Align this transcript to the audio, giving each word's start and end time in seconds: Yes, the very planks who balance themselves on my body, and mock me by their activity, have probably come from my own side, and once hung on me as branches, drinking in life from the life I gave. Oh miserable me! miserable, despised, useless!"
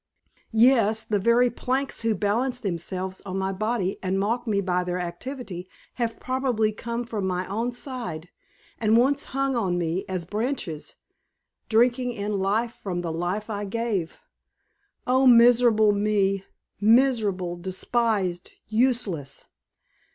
Yes, 0.55 1.03
the 1.03 1.19
very 1.19 1.51
planks 1.51 2.01
who 2.01 2.15
balance 2.15 2.59
themselves 2.59 3.21
on 3.23 3.37
my 3.37 3.53
body, 3.53 3.99
and 4.01 4.19
mock 4.19 4.47
me 4.47 4.59
by 4.59 4.83
their 4.83 4.97
activity, 4.99 5.67
have 6.01 6.19
probably 6.19 6.71
come 6.71 7.03
from 7.05 7.27
my 7.27 7.45
own 7.45 7.71
side, 7.71 8.29
and 8.79 8.97
once 8.97 9.25
hung 9.25 9.55
on 9.55 9.77
me 9.77 10.03
as 10.09 10.25
branches, 10.25 10.95
drinking 11.69 12.13
in 12.13 12.39
life 12.39 12.73
from 12.81 13.01
the 13.01 13.13
life 13.13 13.47
I 13.47 13.63
gave. 13.65 14.19
Oh 15.05 15.27
miserable 15.27 15.91
me! 15.91 16.45
miserable, 16.79 17.55
despised, 17.55 18.53
useless!" 18.67 19.45